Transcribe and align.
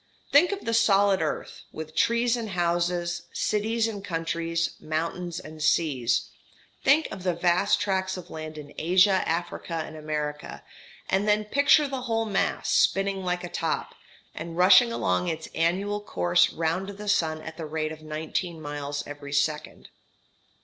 Think 0.31 0.51
of 0.51 0.65
the 0.65 0.73
solid 0.73 1.21
earth, 1.21 1.61
with 1.71 1.95
trees 1.95 2.35
and 2.35 2.49
houses, 2.49 3.27
cities 3.33 3.87
and 3.87 4.03
countries, 4.03 4.71
mountains 4.79 5.39
and 5.39 5.61
seas 5.61 6.31
think 6.83 7.07
of 7.11 7.21
the 7.21 7.35
vast 7.35 7.79
tracts 7.79 8.17
of 8.17 8.31
land 8.31 8.57
in 8.57 8.73
Asia, 8.79 9.21
Africa, 9.29 9.73
and 9.85 9.95
America 9.95 10.63
and 11.07 11.27
then 11.27 11.45
picture 11.45 11.87
the 11.87 12.01
whole 12.01 12.25
mass 12.25 12.71
spinning 12.71 13.23
like 13.23 13.43
a 13.43 13.47
top, 13.47 13.93
and 14.33 14.57
rushing 14.57 14.91
along 14.91 15.27
its 15.27 15.49
annual 15.53 16.01
course 16.01 16.51
round 16.51 16.89
the 16.89 17.07
sun 17.07 17.39
at 17.43 17.57
the 17.57 17.67
rate 17.67 17.91
of 17.91 18.01
nineteen 18.01 18.59
miles 18.59 19.05
every 19.05 19.31
second. 19.31 19.89